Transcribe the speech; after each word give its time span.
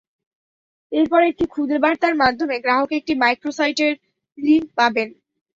এরপর 0.91 1.21
একটি 1.23 1.45
খুদে 1.53 1.77
বার্তার 1.83 2.15
মাধ্যমে 2.21 2.55
গ্রাহক 2.63 2.89
একটি 2.99 3.13
মাইক্রো 3.21 3.51
সাইটের 3.57 3.93
লিঙ্ক 4.37 4.67
পাবেন। 4.77 5.09